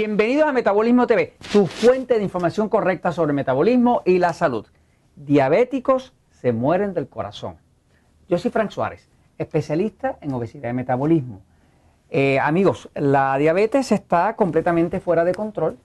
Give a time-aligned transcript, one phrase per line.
[0.00, 4.64] Bienvenidos a Metabolismo TV, tu fuente de información correcta sobre metabolismo y la salud.
[5.16, 7.56] Diabéticos se mueren del corazón.
[8.28, 9.08] Yo soy Frank Suárez,
[9.38, 11.40] especialista en obesidad y metabolismo.
[12.10, 15.78] Eh, amigos, la diabetes está completamente fuera de control,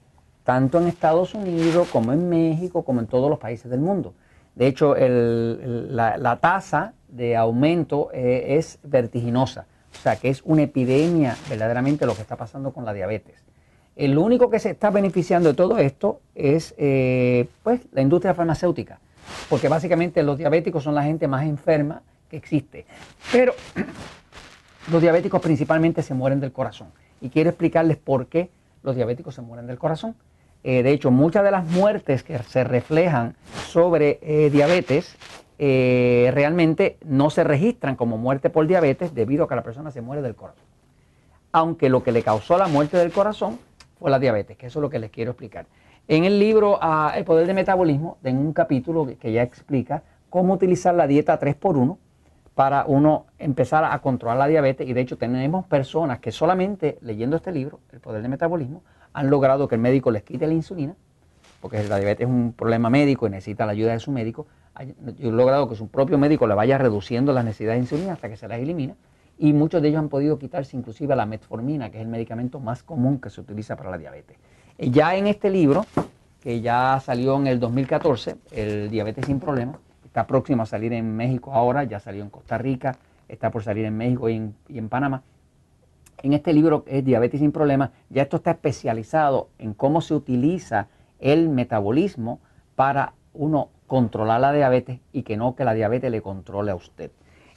[0.44, 4.14] tanto en Estados Unidos como en México, como en todos los países del mundo.
[4.54, 11.36] De hecho, la, tasa de aumento eh, es vertiginosa, o sea que es una epidemia
[11.50, 13.44] verdaderamente lo que está pasando con la diabetes.
[13.96, 19.00] El único que se está beneficiando de todo esto es eh, pues, la industria farmacéutica,
[19.50, 22.86] porque básicamente los diabéticos son la gente más enferma que existe.
[23.32, 23.54] Pero
[24.92, 26.88] los diabéticos principalmente se mueren del corazón.
[27.22, 28.50] Y quiero explicarles por qué
[28.82, 30.16] los diabéticos se mueren del corazón.
[30.64, 33.36] Eh, de hecho, muchas de las muertes que se reflejan
[33.68, 35.16] sobre eh, diabetes
[35.56, 40.22] realmente no se registran como muerte por diabetes debido a que la persona se muere
[40.22, 40.66] del corazón.
[41.54, 43.60] Aunque lo que le causó la muerte del corazón
[44.04, 45.66] o la diabetes, que eso es lo que les quiero explicar.
[46.10, 50.54] En el libro ah, El Poder de Metabolismo, tengo un capítulo que ya explica cómo
[50.54, 51.98] utilizar la dieta 3x1
[52.54, 54.90] para uno empezar a controlar la diabetes.
[54.90, 59.30] Y de hecho tenemos personas que solamente leyendo este libro, El Poder de Metabolismo, han
[59.30, 60.96] logrado que el médico les quite la insulina,
[61.62, 64.48] porque la diabetes es un problema médico y necesita la ayuda de su médico.
[64.78, 68.36] He logrado que su propio médico le vaya reduciendo las necesidades de insulina hasta que
[68.36, 68.96] se las elimina
[69.38, 72.84] y muchos de ellos han podido quitarse inclusive la metformina, que es el medicamento más
[72.84, 74.38] común que se utiliza para la diabetes.
[74.78, 75.86] Eh, ya en este libro,
[76.42, 81.16] que ya salió en el 2014, el Diabetes sin Problemas, está próximo a salir en
[81.16, 82.98] México ahora, ya salió en Costa Rica,
[83.30, 85.24] está por salir en México y en, Panamá.
[86.22, 90.88] En este libro es Diabetes sin Problemas, ya esto está especializado en cómo se utiliza
[91.20, 92.42] el metabolismo
[92.76, 97.12] para uno controlar la diabetes y que no que la diabetes le controle a usted.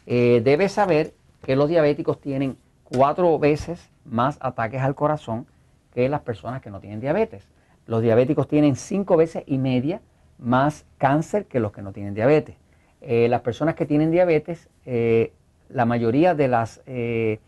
[0.06, 5.47] Eh, debe saber que los diabéticos tienen cuatro veces más ataques al corazón
[5.94, 7.48] que las personas que no tienen diabetes.
[7.86, 10.00] Los diabéticos tienen cinco veces y media
[10.38, 12.56] más cáncer que los que no tienen diabetes.
[13.00, 15.32] Eh, las personas que tienen diabetes, eh,
[15.69, 17.41] la mayoría de los eh,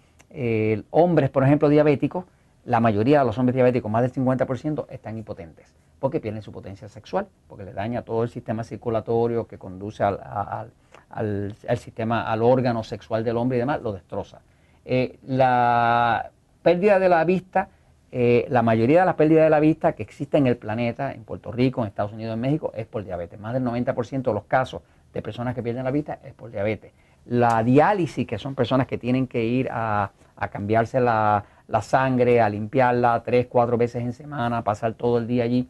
[0.90, 2.24] hombres, por ejemplo, diabéticos,
[2.64, 6.88] la mayoría de los hombres diabéticos, más del 50%, están impotentes porque pierden su potencia
[6.88, 10.70] sexual, porque le daña todo el sistema circulatorio que conduce al al,
[11.76, 14.40] sistema, al órgano sexual del hombre y demás, lo destroza.
[14.84, 16.30] Eh, la
[16.62, 17.68] pérdida de la vista,
[18.10, 21.24] eh, la mayoría de las pérdidas de la vista que existen en el planeta, en
[21.24, 23.38] Puerto Rico, en Estados Unidos, en México, es por diabetes.
[23.38, 24.82] Más del 90% de los casos
[25.12, 26.92] de personas que pierden la vista es por diabetes.
[27.26, 30.10] La diálisis, que son personas que tienen que ir a,
[30.50, 35.44] cambiarse la, la, sangre, a limpiarla tres, cuatro veces en semana, pasar todo el día
[35.44, 35.68] allí,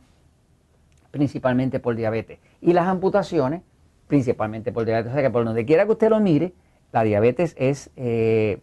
[1.10, 2.38] principalmente por diabetes.
[2.60, 3.62] Y las amputaciones,
[4.08, 5.12] principalmente por diabetes.
[5.12, 6.52] O sea que por donde quiera que usted lo mire,
[6.92, 8.58] la diabetes es eh,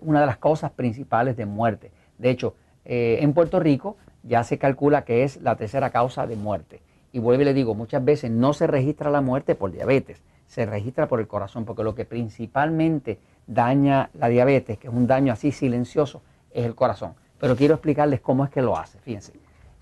[0.00, 1.92] una de las causas principales de muerte.
[2.18, 2.54] De hecho,
[2.84, 6.80] eh, en Puerto Rico ya se calcula que es la tercera causa de muerte.
[7.12, 10.66] Y vuelvo y le digo, muchas veces no se registra la muerte por diabetes, se
[10.66, 15.32] registra por el corazón, porque lo que principalmente daña la diabetes, que es un daño
[15.32, 17.14] así silencioso, es el corazón.
[17.38, 18.98] Pero quiero explicarles cómo es que lo hace.
[18.98, 19.32] Fíjense,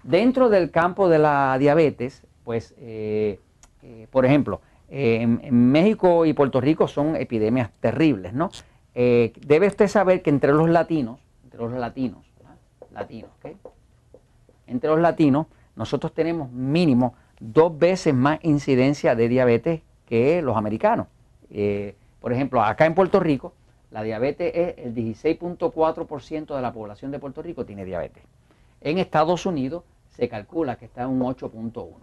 [0.02, 3.38] dentro del campo de la diabetes, pues, eh,
[4.10, 4.60] por ejemplo,
[4.94, 8.50] en, México y Puerto Rico son epidemias terribles, ¿no?
[8.94, 12.18] Eh, debe usted saber que entre los latinos, entre los latinos,
[12.92, 13.30] latinos,
[14.66, 21.06] Entre los latinos, nosotros tenemos mínimo dos veces más incidencia de diabetes que los americanos.
[21.50, 23.54] Eh, por ejemplo, acá en Puerto Rico,
[23.90, 28.22] la diabetes es el 16.4% de la población de Puerto Rico tiene diabetes.
[28.82, 31.94] En Estados Unidos se calcula que está en un 8.1,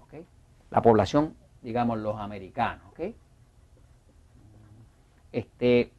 [0.72, 2.84] La población digamos, los americanos.
[2.92, 3.14] ¿ok?
[5.32, 5.92] Este,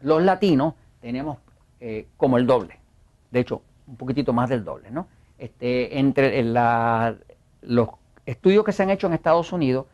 [0.00, 1.38] los latinos tenemos
[1.80, 2.78] eh, como el doble,
[3.30, 5.08] de hecho, un poquitito más del doble, ¿no?
[5.38, 6.42] Este, entre
[7.62, 7.88] los
[8.26, 9.86] estudios que se han hecho en Estados Unidos,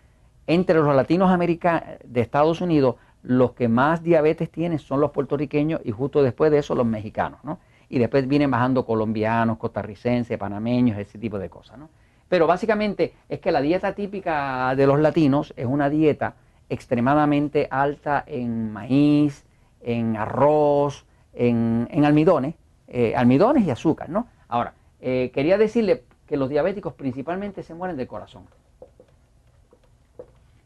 [0.46, 5.80] entre los latinos americanos de Estados Unidos, los que más diabetes tienen son los puertorriqueños
[5.84, 7.58] y justo después de eso los mexicanos, ¿no?
[7.88, 11.88] Y después vienen bajando colombianos, costarricenses, panameños, ese tipo de cosas, ¿no?
[12.28, 16.34] Pero básicamente es que la dieta típica de los latinos es una dieta
[16.68, 19.44] extremadamente alta en maíz,
[19.80, 22.54] en arroz, en, almidones,
[22.88, 24.26] eh, almidones y azúcar, ¿no?
[24.48, 28.44] Ahora, eh, quería decirle que los diabéticos principalmente se mueren del corazón.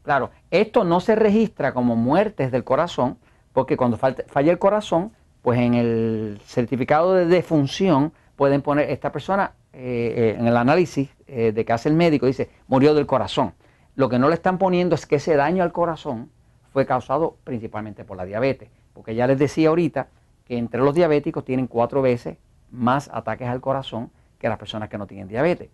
[0.02, 3.18] Claro, esto no se registra como muertes del corazón,
[3.52, 9.52] porque cuando falla el corazón, pues en el certificado de defunción pueden poner esta persona
[9.72, 13.54] eh, en el análisis eh, de que hace el médico, dice, murió del corazón.
[13.94, 16.30] Lo que no le están poniendo es que ese daño al corazón
[16.72, 20.08] fue causado principalmente por la diabetes, porque ya les decía ahorita
[20.44, 22.36] que entre los diabéticos tienen cuatro veces
[22.70, 25.70] más ataques al corazón que las personas que no tienen diabetes.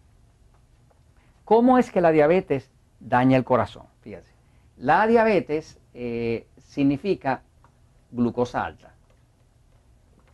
[1.45, 3.85] ¿Cómo es que la diabetes daña el corazón?
[4.01, 4.33] Fíjense,
[4.77, 7.43] la diabetes eh, significa
[8.11, 8.93] glucosa alta.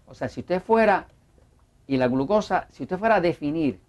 [0.07, 1.07] O sea, si usted fuera,
[1.87, 3.81] y la glucosa, si usted fuera a definir,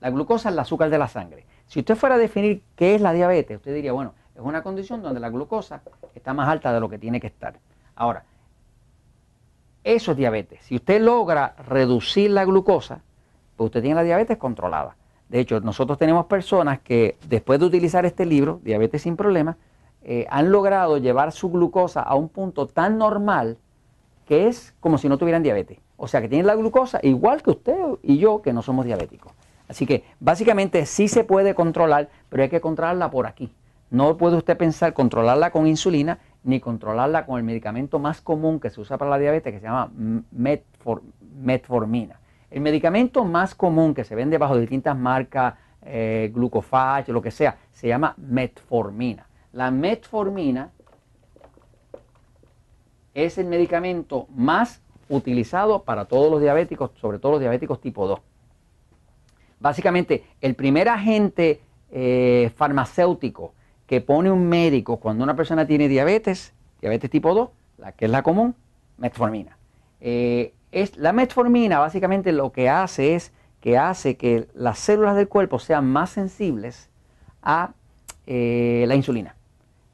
[0.00, 1.46] la glucosa es el azúcar de la sangre.
[1.66, 5.02] Si usted fuera a definir qué es la diabetes, usted diría, bueno, es una condición
[5.02, 5.82] donde la glucosa
[6.14, 7.54] está más alta de lo que tiene que estar.
[7.94, 8.24] Ahora,
[9.84, 10.60] eso es diabetes.
[10.62, 13.00] Si usted logra reducir la glucosa,
[13.56, 14.96] pues usted tiene la diabetes controlada.
[15.28, 19.56] De hecho, nosotros tenemos personas que después de utilizar este libro, Diabetes sin Problemas,
[20.02, 23.58] eh, han logrado llevar su glucosa a un punto tan normal
[24.30, 25.80] que es como si no tuvieran diabetes.
[25.96, 29.32] O sea, que tienen la glucosa igual que usted y yo, que no somos diabéticos.
[29.66, 33.52] Así que básicamente sí se puede controlar, pero hay que controlarla por aquí.
[33.90, 38.70] No puede usted pensar controlarla con insulina ni controlarla con el medicamento más común que
[38.70, 39.90] se usa para la diabetes, que se llama
[40.30, 42.20] metformina.
[42.52, 47.88] El medicamento más común que se vende bajo distintas marcas, eh, lo que sea, se
[47.88, 49.26] llama metformina.
[49.52, 50.70] La metformina
[53.14, 58.20] es el medicamento más utilizado para todos los diabéticos, sobre todo los diabéticos tipo 2.
[59.58, 61.60] Básicamente, el primer agente
[61.90, 63.52] eh, farmacéutico
[63.86, 68.10] que pone un médico cuando una persona tiene diabetes, diabetes tipo 2, la que es
[68.10, 68.54] la común,
[68.96, 69.58] metformina.
[70.00, 75.28] Eh, es, la metformina básicamente lo que hace es que hace que las células del
[75.28, 76.88] cuerpo sean más sensibles
[77.42, 77.72] a
[78.26, 79.34] eh, la insulina.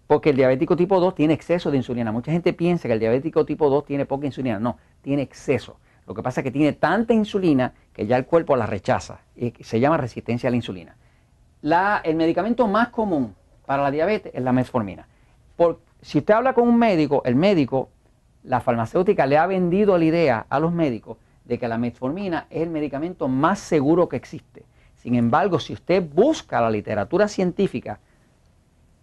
[0.07, 2.13] Porque el diabético tipo 2 tiene exceso de insulina.
[2.13, 4.59] Mucha gente piensa que el diabético tipo 2 tiene poca insulina.
[4.59, 5.79] No, tiene exceso.
[6.07, 9.21] Lo que pasa es que tiene tanta insulina que ya el cuerpo la rechaza.
[9.35, 10.97] Y se llama resistencia a la insulina.
[12.05, 13.35] el medicamento más común
[13.67, 15.09] para la diabetes es la metformina.
[15.57, 17.89] Por, si usted habla con un médico, el médico,
[18.45, 22.63] la farmacéutica le ha vendido la idea a los médicos de que la metformina es
[22.63, 24.65] el medicamento más seguro que existe.
[24.95, 27.99] Sin embargo, si usted busca la literatura científica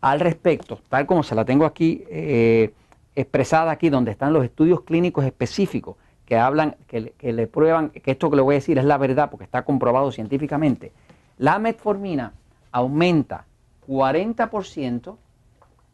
[0.03, 2.73] al respecto, tal como se la tengo aquí eh,
[3.15, 5.95] expresada aquí, donde están los estudios clínicos específicos
[6.25, 9.29] que hablan, que, le prueban que esto que le voy a decir es la verdad
[9.31, 10.91] porque está comprobado científicamente,
[11.37, 12.33] la metformina
[12.73, 13.45] aumenta
[13.87, 15.15] 40%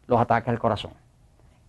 [0.08, 0.90] los ataques al corazón.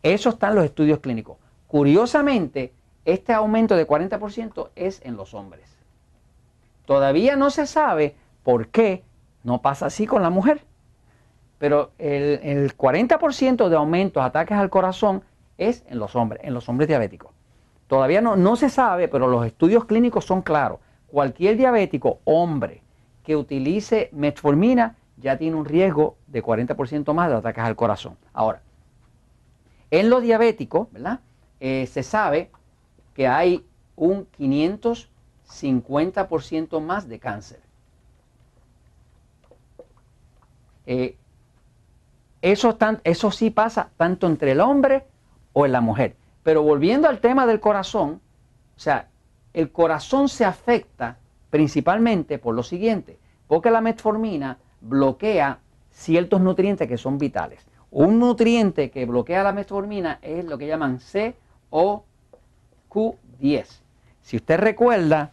[0.02, 1.38] Eso está en los estudios clínicos.
[1.68, 2.74] Curiosamente,
[3.06, 5.78] este aumento de 40% es en los hombres.
[6.88, 9.04] Todavía no se sabe por qué
[9.44, 10.66] no pasa así con la mujer.
[11.62, 15.22] Pero el, 40% de aumento de ataques al corazón
[15.60, 17.30] es en los hombres, en los hombres diabéticos.
[17.86, 20.80] Todavía no, no se sabe, pero los estudios clínicos son claros.
[21.06, 22.82] Cualquier diabético, hombre,
[23.24, 28.18] que utilice metformina ya tiene un riesgo de 40% más de ataques al corazón.
[28.34, 28.64] Ahora,
[29.92, 31.20] en los diabéticos, ¿verdad?
[31.60, 32.50] Eh, se sabe
[33.14, 33.64] que hay
[33.96, 37.60] un 550% más de cáncer.
[40.88, 41.18] Eh,
[42.42, 45.06] eso, eso sí pasa tanto entre el hombre
[45.54, 46.16] o en la mujer.
[46.44, 48.22] Pero volviendo al tema del corazón,
[48.76, 49.10] o sea,
[49.54, 51.18] el corazón se afecta
[51.50, 55.60] principalmente por lo siguiente, porque la metformina bloquea
[55.92, 57.66] ciertos nutrientes que son vitales.
[57.92, 61.00] Un nutriente que bloquea la metformina es lo que llaman
[61.70, 63.66] COQ10.
[64.22, 65.32] Si usted recuerda,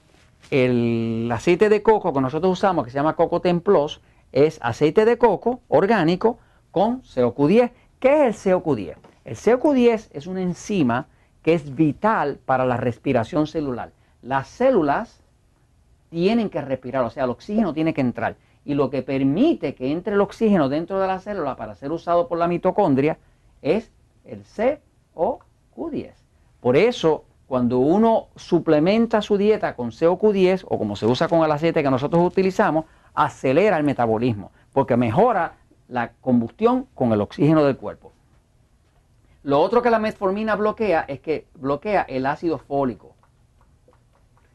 [0.50, 4.00] el aceite de coco que nosotros usamos, que se llama Coco Templos,
[4.33, 6.38] es aceite de coco orgánico
[6.71, 7.71] con COQ10.
[7.99, 8.97] ¿Qué es el COQ10?
[9.25, 11.09] El COQ10 es una enzima
[11.43, 13.93] que es vital para la respiración celular.
[14.23, 15.23] Las células
[16.11, 18.37] tienen que respirar, o sea, el oxígeno tiene que entrar.
[18.65, 22.29] Y lo que permite que entre el oxígeno dentro de la célula para ser usado
[22.29, 23.19] por la mitocondria
[23.63, 23.91] es
[24.25, 26.13] el COQ10.
[26.61, 31.51] Por eso, cuando uno suplementa su dieta con COQ10 o como se usa con el
[31.51, 32.85] aceite que nosotros utilizamos,
[33.15, 35.55] acelera el metabolismo, porque mejora
[35.88, 38.12] la combustión con el oxígeno del cuerpo.
[39.42, 43.14] Lo otro que la metformina bloquea es que bloquea el ácido fólico.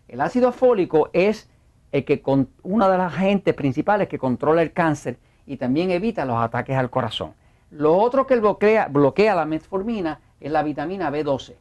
[0.08, 1.50] El ácido fólico es
[1.92, 6.26] el que con, una de las agentes principales que controla el cáncer y también evita
[6.26, 7.34] los ataques al corazón.
[7.72, 11.56] Lo otro que bloquea, bloquea la metformina es la vitamina B12.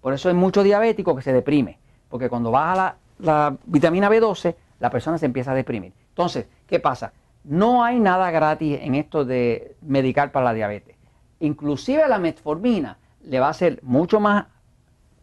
[0.00, 1.78] Por eso hay mucho diabético que se deprime,
[2.08, 5.92] porque cuando baja la, la vitamina B12, la persona se empieza a deprimir.
[6.08, 7.12] Entonces, ¿qué pasa?
[7.44, 10.96] No hay nada gratis en esto de medicar para la diabetes.
[11.40, 14.46] Inclusive la metformina le va a ser mucho más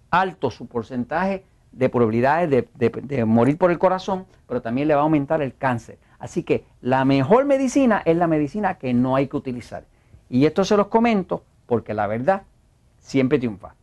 [0.10, 5.04] alto su porcentaje de probabilidades de, morir por el corazón, pero también le va a
[5.04, 6.00] aumentar el cáncer.
[6.18, 9.86] Así que la mejor medicina es la medicina que no hay que utilizar.
[10.30, 12.44] Y esto se los comento porque la verdad
[13.00, 13.76] siempre triunfa.